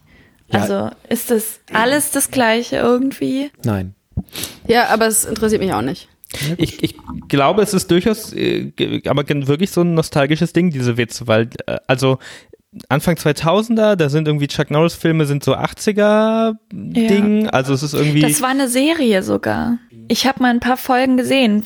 [0.53, 0.61] Ja.
[0.61, 3.51] Also ist das alles das gleiche irgendwie?
[3.65, 3.95] Nein.
[4.67, 6.09] Ja, aber es interessiert mich auch nicht.
[6.59, 6.95] Ich, ich
[7.29, 8.71] glaube, es ist durchaus, äh,
[9.07, 12.19] aber wirklich so ein nostalgisches Ding, diese Witze, weil, äh, also
[12.91, 18.21] Anfang 2000er, da sind irgendwie Chuck Norris-Filme sind so 80er-Ding, also es ist irgendwie.
[18.21, 19.79] Das war eine Serie sogar.
[20.11, 21.63] Ich habe mal ein paar Folgen gesehen.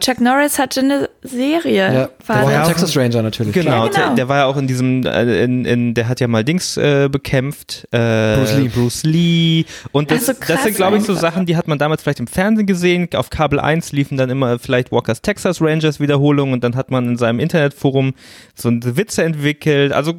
[0.00, 1.74] Chuck Norris hatte eine Serie.
[1.74, 2.66] Ja, der war war ja?
[2.66, 3.52] Texas Ranger natürlich.
[3.52, 3.84] Genau.
[3.84, 4.06] Ja, genau.
[4.06, 6.76] Der, der war ja auch in diesem, äh, in, in, der hat ja mal Dings
[6.76, 7.86] äh, bekämpft.
[7.90, 8.68] Äh, Bruce Lee.
[8.68, 9.64] Bruce Lee.
[9.92, 11.14] Und das, Also krass das sind, glaube ich, so.
[11.14, 13.08] Sachen, die hat man damals vielleicht im Fernsehen gesehen.
[13.14, 17.08] Auf Kabel 1 liefen dann immer vielleicht Walkers Texas Rangers Wiederholungen und dann hat man
[17.08, 18.14] in seinem Internetforum
[18.54, 19.92] so eine Witze entwickelt.
[19.92, 20.14] Also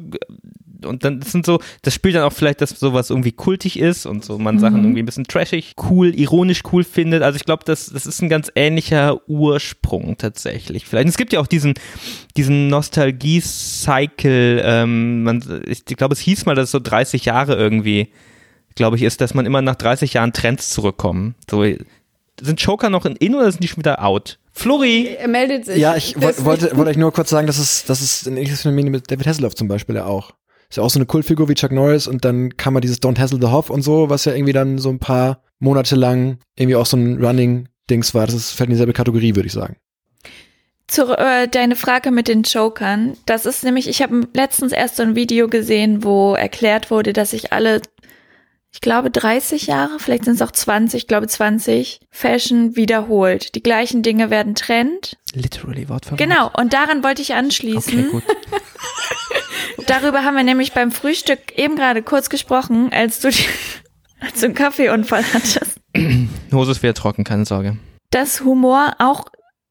[0.84, 4.24] und dann sind so, das spielt dann auch vielleicht, dass sowas irgendwie kultig ist und
[4.24, 7.22] so man Sachen irgendwie ein bisschen trashig, cool, ironisch cool findet.
[7.22, 10.86] Also ich glaube, das, das ist ein ganz ähnlicher Ursprung tatsächlich.
[10.86, 11.06] Vielleicht.
[11.06, 11.74] Und es gibt ja auch diesen,
[12.36, 17.54] diesen Nostalgie-Cycle, ähm, man, ich, ich glaube, es hieß mal, dass es so 30 Jahre
[17.56, 18.08] irgendwie,
[18.74, 21.34] glaube ich, ist, dass man immer nach 30 Jahren Trends zurückkommen.
[21.50, 21.64] So,
[22.40, 24.38] sind Joker noch in, in oder sind die schon wieder out?
[24.52, 25.16] Flori!
[25.18, 25.78] Er meldet sich.
[25.78, 26.44] Ja, ich wollte,
[26.76, 29.54] wollte euch nur kurz sagen, dass es, das ist ein ähnliches Phänomen mit David Hasselhoff
[29.54, 30.32] zum Beispiel ja auch.
[30.68, 33.18] Ist ja auch so eine Kultfigur wie Chuck Norris und dann kam mal dieses Don't
[33.18, 36.76] Hassle the Hoff und so, was ja irgendwie dann so ein paar Monate lang irgendwie
[36.76, 38.26] auch so ein Running-Dings war.
[38.26, 39.76] Das ist, fällt in dieselbe Kategorie, würde ich sagen.
[40.88, 43.16] Zu, äh, deine Frage mit den Jokern.
[43.24, 47.30] Das ist nämlich, ich habe letztens erst so ein Video gesehen, wo erklärt wurde, dass
[47.30, 47.80] sich alle,
[48.72, 53.54] ich glaube 30 Jahre, vielleicht sind es auch 20, ich glaube 20, Fashion wiederholt.
[53.54, 55.16] Die gleichen Dinge werden Trend.
[55.34, 58.06] Literally, Wort für Genau, und daran wollte ich anschließen.
[58.06, 58.24] Okay, gut.
[59.86, 63.44] Darüber haben wir nämlich beim Frühstück eben gerade kurz gesprochen, als du, die,
[64.20, 65.80] als du einen Kaffeeunfall hattest.
[66.52, 67.76] Hose ist wieder trocken, keine Sorge.
[68.10, 69.26] Dass Humor auch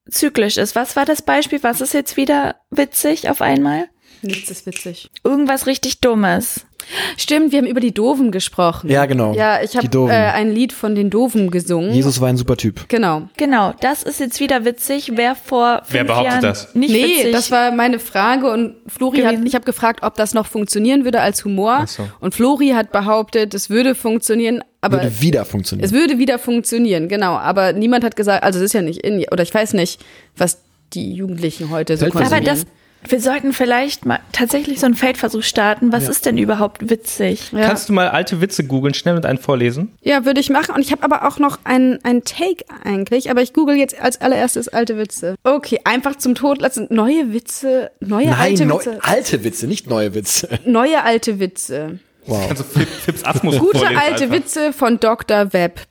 [0.08, 0.76] zyklisch ist.
[0.76, 1.62] Was war das Beispiel?
[1.62, 3.88] Was ist jetzt wieder witzig auf einmal?
[4.22, 5.10] Nichts ist witzig.
[5.24, 6.66] Irgendwas richtig Dummes.
[7.16, 8.90] Stimmt, wir haben über die Doofen gesprochen.
[8.90, 9.34] Ja, genau.
[9.34, 11.92] Ja, ich habe äh, ein Lied von den Doofen gesungen.
[11.92, 12.88] Jesus war ein super Typ.
[12.88, 13.28] Genau.
[13.36, 15.12] Genau, das ist jetzt wieder witzig.
[15.14, 16.74] Wer vor fünf Wer behauptet Jahren das?
[16.74, 17.32] nicht nee, witzig.
[17.32, 21.20] das war meine Frage und Flori hat, ich habe gefragt, ob das noch funktionieren würde
[21.20, 21.80] als Humor.
[21.82, 22.08] Ach so.
[22.20, 25.84] Und Flori hat behauptet, es würde funktionieren, aber Würde wieder funktionieren.
[25.86, 27.34] es würde wieder funktionieren, genau.
[27.36, 30.00] Aber niemand hat gesagt, also es ist ja nicht in, oder ich weiß nicht,
[30.36, 30.58] was
[30.92, 32.26] die Jugendlichen heute so Weltversuch.
[32.26, 32.66] aber konsumieren.
[32.66, 35.92] das, Wir sollten vielleicht mal tatsächlich so einen Feldversuch starten.
[35.92, 36.10] Was Ja.
[36.10, 37.50] ist denn überhaupt witzig?
[37.52, 39.92] Ja, Kannst du mal alte Witze googeln, schnell mit einem vorlesen?
[40.02, 40.74] ja würde ich machen.
[40.74, 43.30] Und ich habe aber auch noch einen, einen Take eigentlich.
[43.30, 45.34] Aber ich google jetzt als allererstes alte Witze.
[45.44, 46.86] Okay, einfach zum Tod lassen.
[46.90, 48.98] Neue Witze, neue Nein, alte neu, Witze.
[49.02, 50.48] alte Witze, nicht neue Witze.
[50.64, 51.98] Neue alte Witze.
[52.26, 52.50] Wow.
[52.50, 54.30] Also Fip, Fips Asmus Gute alte einfach.
[54.30, 55.88] Witze von drweb-av.de.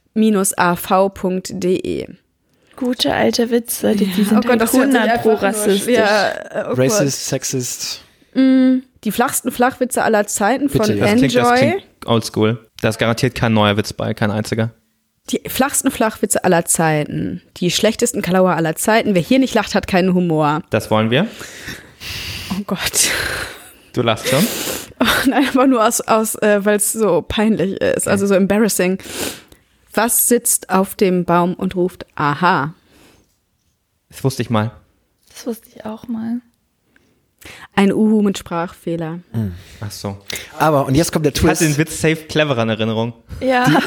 [2.82, 5.94] Gute alte Witze, die, die Oh sind halt 100 pro rassistisch.
[5.96, 8.02] Ja, äh, oh Racist, Sexist.
[8.34, 8.82] Gott.
[9.04, 11.06] Die flachsten Flachwitze aller Zeiten von Bitte, ja.
[11.06, 11.58] Das klingt, das Enjoy.
[11.58, 12.70] klingt oldschool.
[12.82, 14.72] Da ist garantiert kein neuer Witz bei, kein einziger.
[15.30, 17.44] Die flachsten Flachwitze aller Zeiten.
[17.58, 19.14] Die schlechtesten Kalauer aller Zeiten.
[19.14, 20.64] Wer hier nicht lacht, hat keinen Humor.
[20.72, 21.28] Das wollen wir.
[22.52, 23.12] Oh Gott.
[23.94, 24.48] Du lachst schon.
[25.28, 28.98] Nein, aber nur aus, aus äh, weil es so peinlich ist, also so embarrassing.
[29.94, 32.74] Was sitzt auf dem Baum und ruft Aha?
[34.10, 34.72] Das wusste ich mal.
[35.30, 36.42] Das wusste ich auch mal.
[37.76, 39.20] Ein Uhu mit Sprachfehler.
[39.80, 40.18] Ach so.
[40.60, 41.78] Aber, und jetzt kommt der Ich hatte den Twist.
[41.78, 43.14] Witz safe cleverer in Erinnerung.
[43.40, 43.66] Ja,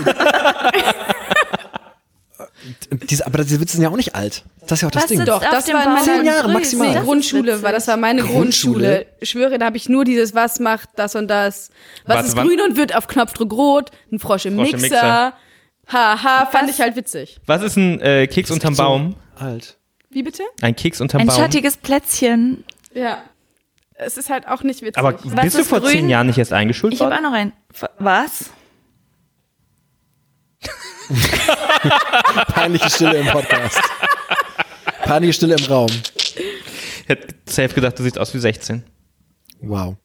[3.10, 4.42] Diese, aber diese Witze sind ja auch nicht alt.
[4.62, 5.24] Das ist ja auch das Was Ding.
[5.26, 6.86] Doch, das war in Baum meiner Zehn Jahre maximal.
[6.88, 8.86] Nee, Das ist Grundschule war, das war meine Grundschule?
[8.86, 9.06] Grundschule.
[9.20, 11.70] Ich schwöre, da habe ich nur dieses, was macht das und das.
[12.06, 13.90] Was Warte, ist wann- grün und wird auf Knopfdruck rot?
[14.10, 15.34] Ein Frosch im Frosch im Mixer.
[15.92, 17.38] Haha, fand ich halt witzig.
[17.46, 19.16] Was ist ein äh, Keks unterm Baum?
[19.36, 19.76] Alt.
[20.10, 20.42] Wie bitte?
[20.62, 21.36] Ein Keks unterm ein Baum.
[21.36, 22.64] schattiges Plätzchen.
[22.94, 23.22] Ja.
[23.96, 24.98] Es ist halt auch nicht witzig.
[24.98, 25.90] Aber Was bist du ist vor grün?
[25.90, 27.30] zehn Jahren nicht erst eingeschult Ich habe auch worden?
[27.30, 27.52] noch einen.
[27.98, 28.50] Was?
[32.54, 33.80] Peinliche Stille im Podcast.
[35.02, 35.90] Peinliche Stille im Raum.
[36.16, 38.82] Ich hätte safe gedacht, du siehst aus wie 16.
[39.60, 39.96] Wow.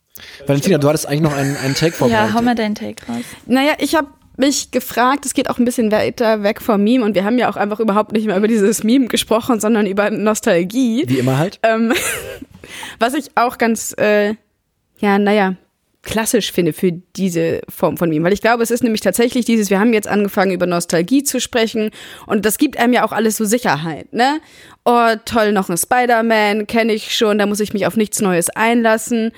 [0.45, 2.33] Valentina, du hattest eigentlich noch einen, einen Take Ja, vorbereitet.
[2.35, 3.23] hau mal deinen Take raus.
[3.45, 4.07] Naja, ich habe
[4.39, 7.49] mich gefragt, es geht auch ein bisschen weiter weg vom Meme und wir haben ja
[7.49, 11.03] auch einfach überhaupt nicht mehr über dieses Meme gesprochen, sondern über Nostalgie.
[11.07, 11.59] Wie immer halt.
[11.63, 11.93] Ähm,
[12.99, 14.35] was ich auch ganz, äh,
[14.99, 15.55] ja, naja,
[16.01, 18.25] klassisch finde für diese Form von Meme.
[18.25, 21.39] Weil ich glaube, es ist nämlich tatsächlich dieses, wir haben jetzt angefangen über Nostalgie zu
[21.39, 21.91] sprechen
[22.25, 24.39] und das gibt einem ja auch alles so Sicherheit, ne?
[24.85, 28.49] Oh, toll, noch ein Spider-Man, kenne ich schon, da muss ich mich auf nichts Neues
[28.49, 29.31] einlassen.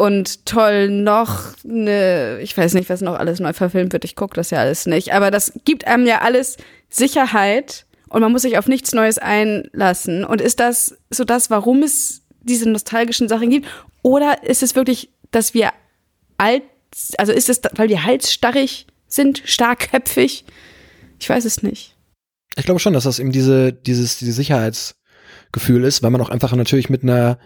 [0.00, 4.34] Und toll, noch eine, ich weiß nicht, was noch alles neu verfilmt wird, ich gucke
[4.34, 5.12] das ja alles nicht.
[5.12, 6.56] Aber das gibt einem ja alles
[6.88, 10.24] Sicherheit und man muss sich auf nichts Neues einlassen.
[10.24, 13.66] Und ist das so das, warum es diese nostalgischen Sachen gibt?
[14.00, 15.68] Oder ist es wirklich, dass wir
[16.38, 16.62] alt,
[17.18, 20.46] also ist es, weil wir halsstarrig sind, starkköpfig?
[21.18, 21.94] Ich weiß es nicht.
[22.56, 26.54] Ich glaube schon, dass das eben diese, dieses, dieses Sicherheitsgefühl ist, weil man auch einfach
[26.54, 27.38] natürlich mit einer,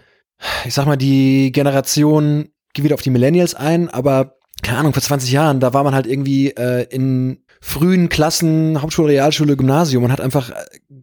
[0.65, 5.03] ich sag mal, die Generation geht wieder auf die Millennials ein, aber keine Ahnung, vor
[5.03, 10.11] 20 Jahren, da war man halt irgendwie äh, in frühen Klassen, Hauptschule, Realschule, Gymnasium und
[10.11, 10.55] hat einfach äh,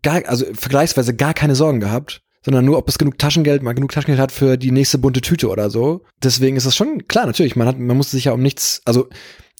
[0.02, 3.92] gar, also vergleichsweise gar keine Sorgen gehabt, sondern nur, ob es genug Taschengeld, mal genug
[3.92, 6.02] Taschengeld hat für die nächste bunte Tüte oder so.
[6.22, 9.08] Deswegen ist das schon klar, natürlich, man hat, man muss sich ja um nichts, also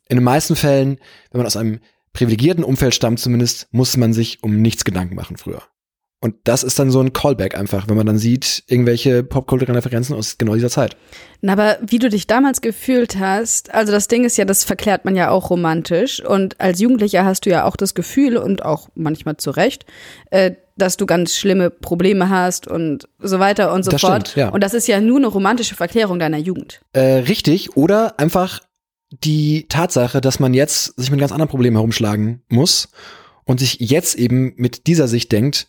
[0.08, 0.98] in den meisten Fällen,
[1.30, 1.80] wenn man aus einem
[2.12, 5.62] privilegierten Umfeld stammt zumindest, muss man sich um nichts Gedanken machen früher.
[6.22, 10.14] Und das ist dann so ein Callback einfach, wenn man dann sieht, irgendwelche popkulturellen Referenzen
[10.14, 10.96] aus genau dieser Zeit.
[11.40, 15.04] Na, aber wie du dich damals gefühlt hast, also das Ding ist ja, das verklärt
[15.04, 16.24] man ja auch romantisch.
[16.24, 19.85] Und als Jugendlicher hast du ja auch das Gefühl und auch manchmal zu Recht,
[20.30, 24.28] äh, dass du ganz schlimme Probleme hast und so weiter und so Das fort.
[24.28, 24.48] stimmt, ja.
[24.50, 26.82] Und das ist ja nur eine romantische Verklärung deiner Jugend.
[26.92, 28.61] Äh, richtig, oder einfach
[29.11, 32.90] die Tatsache, dass man jetzt sich mit ganz anderen Problemen herumschlagen muss
[33.44, 35.66] und sich jetzt eben mit dieser Sicht denkt,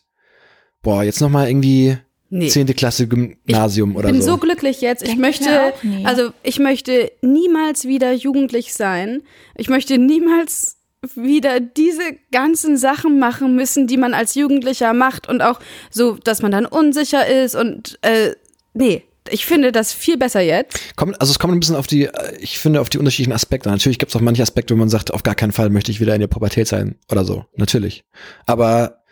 [0.84, 1.98] boah, jetzt noch mal irgendwie
[2.30, 2.48] Nee.
[2.48, 4.32] zehnte Klasse Gymnasium oder Ich bin so.
[4.32, 5.04] so glücklich jetzt.
[5.04, 9.22] Ich wir möchte, also ich möchte niemals wieder jugendlich sein.
[9.56, 10.78] Ich möchte niemals
[11.16, 15.60] wieder diese ganzen Sachen machen müssen, die man als Jugendlicher macht und auch
[15.92, 18.32] so, dass man dann unsicher ist und äh,
[18.74, 19.04] nee.
[19.30, 20.78] Ich finde das viel besser jetzt.
[20.98, 23.70] Kommt, also es kommt ein bisschen auf die, äh, ich finde, auf die unterschiedlichen Aspekte.
[23.70, 26.02] Natürlich gibt es auch manche Aspekte, wo man sagt, auf gar keinen Fall möchte ich
[26.02, 27.46] wieder in der Pubertät sein oder so.
[27.56, 28.04] Natürlich.
[28.46, 29.03] Aber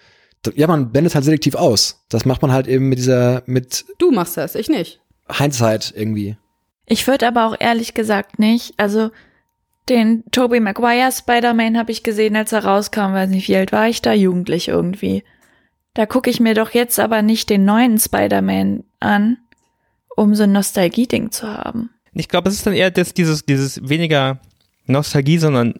[0.55, 2.03] ja, man blendet halt selektiv aus.
[2.09, 4.99] Das macht man halt eben mit dieser, mit Du machst das, ich nicht.
[5.29, 6.37] Hindsight irgendwie.
[6.85, 9.11] Ich würde aber auch ehrlich gesagt nicht, also
[9.89, 13.87] den Tobey Maguire Spider-Man habe ich gesehen, als er rauskam, weiß nicht, wie alt war
[13.87, 15.23] ich da, jugendlich irgendwie.
[15.93, 19.37] Da gucke ich mir doch jetzt aber nicht den neuen Spider-Man an,
[20.15, 21.89] um so ein Nostalgie-Ding zu haben.
[22.13, 24.39] Ich glaube, es ist dann eher das, dieses, dieses weniger
[24.85, 25.79] Nostalgie, sondern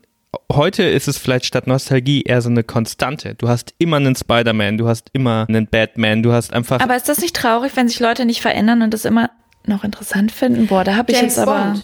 [0.56, 3.36] heute ist es vielleicht statt Nostalgie eher so eine Konstante.
[3.36, 6.80] Du hast immer einen Spider-Man, du hast immer einen Batman, du hast einfach.
[6.80, 9.30] Aber ist das nicht traurig, wenn sich Leute nicht verändern und das immer
[9.66, 10.68] noch interessant finden?
[10.68, 11.76] Boah, da habe ich jetzt aber.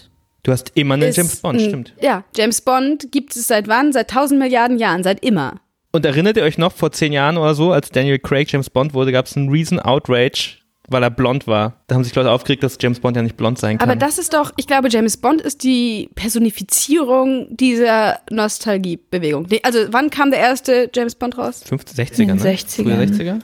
[0.42, 1.94] du hast immer einen ist James Bond, stimmt.
[2.00, 3.92] Ja, James Bond gibt es seit wann?
[3.92, 5.60] Seit tausend Milliarden Jahren, seit immer.
[5.92, 8.94] Und erinnert ihr euch noch vor zehn Jahren oder so, als Daniel Craig James Bond
[8.94, 11.74] wurde, gab es einen Reason Outrage, weil er blond war.
[11.86, 13.88] Da haben sich Leute aufgeregt, dass James Bond ja nicht blond sein kann.
[13.88, 19.46] Aber das ist doch, ich glaube, James Bond ist die Personifizierung dieser Nostalgiebewegung.
[19.62, 21.62] Also, wann kam der erste James Bond raus?
[21.66, 22.22] 50, 60er, ne?
[22.32, 22.82] In den 60ern.
[22.82, 22.96] Früher
[23.34, 23.40] 60er?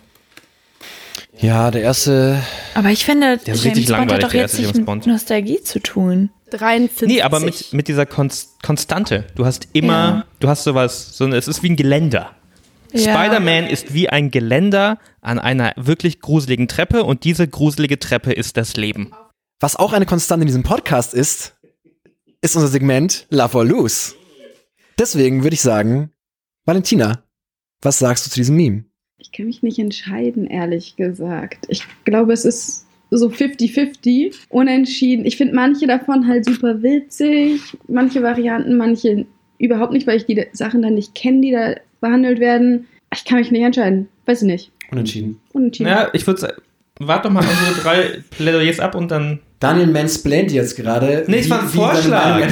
[1.40, 2.40] Ja, der erste.
[2.74, 5.06] Aber ich finde, Der ist James richtig Bond hat langweilig, doch jetzt nicht James mit.
[5.06, 6.30] Nostalgie zu tun.
[6.50, 7.08] 53.
[7.08, 9.24] Nee, aber mit, mit dieser Konst Konstante.
[9.34, 10.24] Du hast immer, Ja.
[10.40, 12.30] du hast sowas, so, es ist wie ein Geländer.
[12.94, 13.12] Ja.
[13.12, 18.56] Spider-Man ist wie ein Geländer an einer wirklich gruseligen Treppe und diese gruselige Treppe ist
[18.56, 19.10] das Leben.
[19.60, 21.56] Was auch eine Konstante in diesem Podcast ist,
[22.40, 24.14] ist unser Segment Love or Lose.
[24.98, 26.10] Deswegen würde ich sagen,
[26.66, 27.24] Valentina,
[27.82, 28.84] was sagst du zu diesem Meme?
[29.18, 31.66] Ich kann mich nicht entscheiden, ehrlich gesagt.
[31.68, 35.24] Ich glaube, es ist so 50-50, unentschieden.
[35.24, 39.26] Ich finde manche davon halt super witzig, manche Varianten, manche
[39.58, 41.74] überhaupt nicht, weil ich die Sachen dann nicht kenne, die da
[42.04, 42.86] behandelt werden.
[43.12, 44.08] Ich kann mich nicht entscheiden.
[44.26, 44.70] Weiß ich nicht.
[44.90, 45.40] Unentschieden.
[45.52, 45.88] Unentschieden.
[45.90, 46.54] Ja, ich würde sagen,
[47.00, 49.40] warte doch mal unsere drei Plädoyers ab und dann.
[49.60, 51.24] Daniel mansplaint jetzt gerade.
[51.26, 52.42] Nee, es war ein Vorschlag.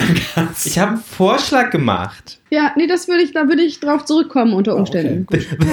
[0.64, 2.38] Ich habe einen Vorschlag gemacht.
[2.50, 5.26] Ja, nee, das würde ich, da würde ich drauf zurückkommen unter Ah, Umständen.
[5.28, 5.68] okay, gut.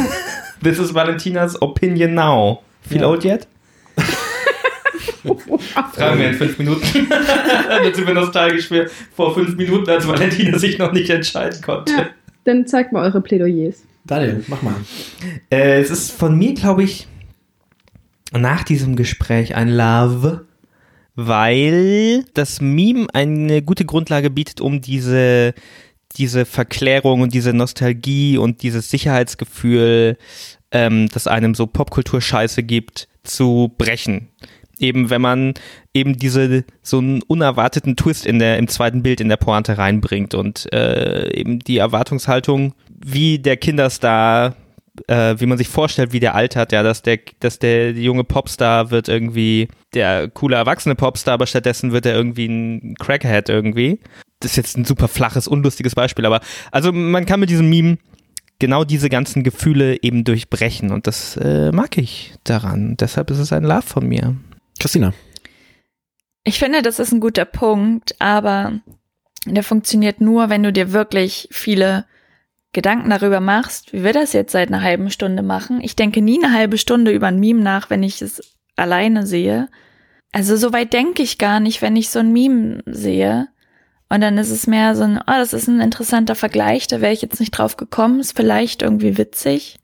[0.61, 2.61] This is Valentinas Opinion Now.
[2.81, 3.07] Feel Ja.
[3.07, 3.47] old yet?
[5.93, 7.07] Fragen wir in fünf Minuten.
[7.69, 11.93] Dann sind wir nostalgisch für vor fünf Minuten, als Valentina sich noch nicht entscheiden konnte.
[11.93, 12.07] Ja.
[12.49, 13.83] Dann zeigt mal eure Plädoyers.
[14.05, 14.73] Daniel, mach mal.
[15.51, 17.07] Äh, es ist von mir, glaube ich,
[18.31, 20.47] nach diesem Gespräch ein Love,
[21.13, 25.53] weil das Meme eine gute Grundlage bietet, um diese,
[26.15, 30.17] diese Verklärung und diese Nostalgie und dieses Sicherheitsgefühl,
[30.71, 34.29] ähm, das einem so Popkultur-Scheiße gibt, zu brechen.
[34.79, 35.53] Eben wenn man
[35.93, 40.33] eben diese so einen unerwarteten Twist in der im zweiten Bild in der Pointe reinbringt
[40.33, 44.55] und äh, eben die Erwartungshaltung, wie der Kinderstar
[45.07, 48.91] äh, wie man sich vorstellt, wie der altert, ja, dass der, dass der junge Popstar
[48.91, 53.99] wird irgendwie der coole erwachsene Popstar, aber stattdessen wird er irgendwie ein Crackhead irgendwie.
[54.39, 57.97] Das ist jetzt ein super flaches, unlustiges Beispiel, aber also man kann mit diesem Meme
[58.59, 62.97] genau diese ganzen Gefühle eben durchbrechen und das äh, mag ich daran.
[62.97, 64.35] Deshalb ist es ein Love von mir.
[64.79, 65.13] Christina.
[66.43, 68.79] Ich finde, das ist ein guter Punkt, aber
[69.45, 72.05] der funktioniert nur, wenn du dir wirklich viele
[72.71, 75.81] Gedanken darüber machst, wie wir das jetzt seit einer halben Stunde machen.
[75.81, 79.69] Ich denke nie eine halbe Stunde über ein Meme nach, wenn ich es alleine sehe.
[80.31, 83.47] Also so weit denke ich gar nicht, wenn ich so ein Meme sehe.
[84.09, 87.13] Und dann ist es mehr so ein, oh, das ist ein interessanter Vergleich, da wäre
[87.13, 89.79] ich jetzt nicht drauf gekommen, ist vielleicht irgendwie witzig.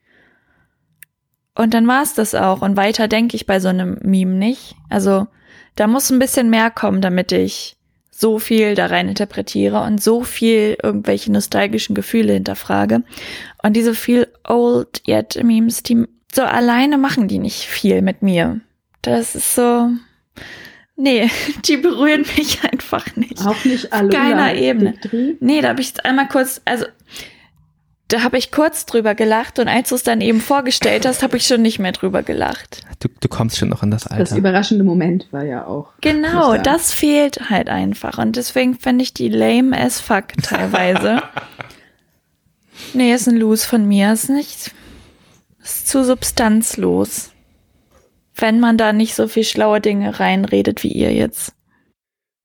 [1.55, 2.61] Und dann war es das auch.
[2.61, 4.75] Und weiter denke ich bei so einem Meme nicht.
[4.89, 5.27] Also
[5.75, 7.75] da muss ein bisschen mehr kommen, damit ich
[8.11, 13.03] so viel da rein interpretiere und so viel irgendwelche nostalgischen Gefühle hinterfrage.
[13.61, 18.61] Und diese viel old yet Memes, die so alleine machen die nicht viel mit mir.
[19.01, 19.89] Das ist so,
[20.95, 21.29] nee,
[21.65, 23.45] die berühren mich einfach nicht.
[23.45, 24.09] Auch nicht alle.
[24.09, 24.95] keiner Ebene.
[25.39, 26.85] Nee, da habe ich jetzt einmal kurz, also
[28.07, 31.37] da habe ich kurz drüber gelacht und als du es dann eben vorgestellt hast, habe
[31.37, 32.81] ich schon nicht mehr drüber gelacht.
[32.99, 34.37] Du, du kommst schon noch in das Das Alter.
[34.37, 35.93] überraschende Moment war ja auch.
[36.01, 38.19] Genau, das fehlt halt einfach.
[38.19, 41.23] Und deswegen finde ich die lame as fuck teilweise.
[42.93, 44.13] nee, ist ein Lose von mir.
[44.13, 44.71] Ist nicht.
[45.63, 47.31] Ist zu substanzlos.
[48.35, 51.53] Wenn man da nicht so viel schlaue Dinge reinredet wie ihr jetzt.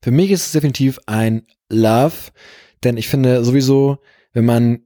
[0.03, 2.15] Für mich ist es definitiv ein Love,
[2.83, 3.99] denn ich finde sowieso,
[4.33, 4.85] wenn man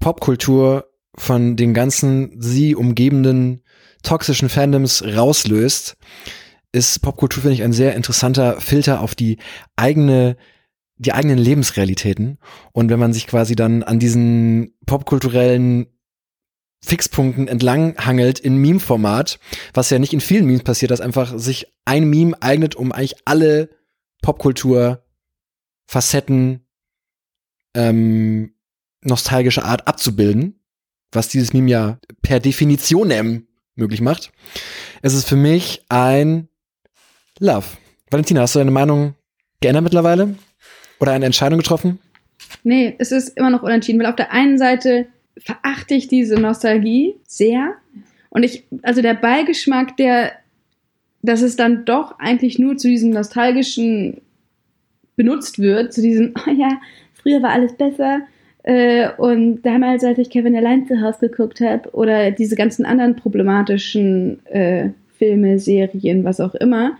[0.00, 3.62] Popkultur von den ganzen sie umgebenden
[4.02, 5.96] toxischen Fandoms rauslöst,
[6.72, 9.38] ist Popkultur, finde ich, ein sehr interessanter Filter auf die
[9.76, 10.36] eigene,
[10.96, 12.38] die eigenen Lebensrealitäten.
[12.72, 15.86] Und wenn man sich quasi dann an diesen popkulturellen
[16.84, 19.40] Fixpunkten entlang hangelt in Meme-Format,
[19.74, 23.16] was ja nicht in vielen Memes passiert, dass einfach sich ein Meme eignet, um eigentlich
[23.24, 23.70] alle
[24.22, 26.60] Popkultur-Facetten
[27.74, 28.55] ähm,
[29.06, 30.60] nostalgischer Art abzubilden,
[31.12, 34.32] was dieses Meme ja per Definition möglich macht.
[35.02, 36.48] Es ist für mich ein
[37.38, 37.66] Love.
[38.10, 39.14] Valentina, hast du deine Meinung
[39.60, 40.36] geändert mittlerweile?
[40.98, 41.98] Oder eine Entscheidung getroffen?
[42.62, 45.06] Nee, es ist immer noch unentschieden, weil auf der einen Seite
[45.38, 47.74] verachte ich diese Nostalgie sehr.
[48.30, 50.32] Und ich, also der Beigeschmack, der,
[51.22, 54.20] dass es dann doch eigentlich nur zu diesem nostalgischen
[55.16, 56.80] benutzt wird, zu diesem, oh ja,
[57.14, 58.20] früher war alles besser.
[58.66, 63.14] Äh, und damals, als ich Kevin allein zu Hause geguckt habe, oder diese ganzen anderen
[63.14, 66.98] problematischen äh, Filme, Serien, was auch immer.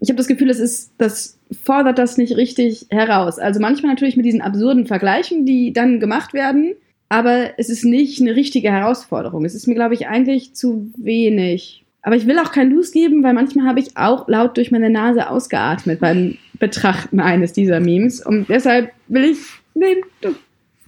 [0.00, 3.38] Ich habe das Gefühl, es ist, das fordert das nicht richtig heraus.
[3.38, 6.72] Also manchmal natürlich mit diesen absurden Vergleichen, die dann gemacht werden,
[7.10, 9.44] aber es ist nicht eine richtige Herausforderung.
[9.44, 11.84] Es ist mir, glaube ich, eigentlich zu wenig.
[12.00, 14.88] Aber ich will auch kein Loose geben, weil manchmal habe ich auch laut durch meine
[14.88, 18.24] Nase ausgeatmet beim Betrachten eines dieser Memes.
[18.24, 19.38] Und deshalb will ich,
[19.74, 20.34] nee, du,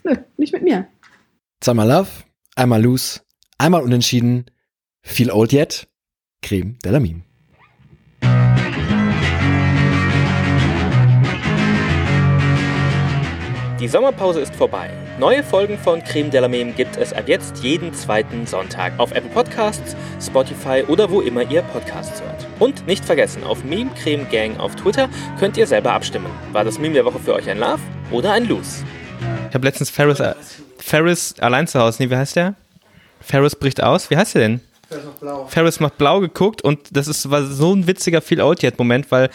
[0.05, 0.87] nö, nicht mit mir.
[1.61, 2.09] Zweimal Love,
[2.57, 3.21] einmal Loose,
[3.59, 4.47] einmal Unentschieden,
[5.03, 5.89] viel Old Yet,
[6.43, 7.23] Creme de la Meme.
[13.81, 14.91] Die Sommerpause ist vorbei.
[15.21, 19.13] Neue Folgen von Creme de la Meme gibt es ab jetzt jeden zweiten Sonntag auf
[19.13, 22.47] Apple Podcasts, Spotify oder wo immer ihr Podcasts hört.
[22.59, 26.31] Und nicht vergessen, auf Meme Creme Gang auf Twitter könnt ihr selber abstimmen.
[26.51, 27.81] War das Meme der Woche für euch ein Love
[28.11, 28.85] oder ein Loose?
[29.49, 30.35] Ich habe letztens Ferris, äh,
[30.79, 32.55] Ferris allein zu Hause, nee, wie heißt der?
[33.21, 34.61] Ferris bricht aus, wie heißt der denn?
[34.89, 35.47] Ferris macht blau.
[35.47, 39.11] Ferris macht blau geguckt und das ist, war so ein witziger Feel Out Yet Moment,
[39.11, 39.31] weil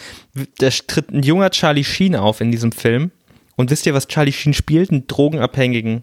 [0.58, 3.12] da tritt ein junger Charlie Sheen auf in diesem Film
[3.56, 4.90] und wisst ihr, was Charlie Sheen spielt?
[4.90, 6.02] Einen Drogenabhängigen,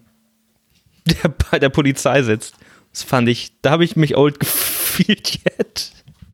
[1.05, 2.55] der bei der Polizei sitzt.
[2.93, 6.01] Das fand ich, da habe ich mich old gefühlt jetzt.